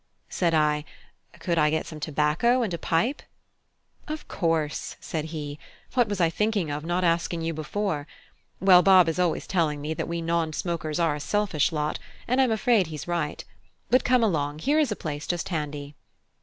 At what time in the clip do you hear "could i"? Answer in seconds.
1.37-1.69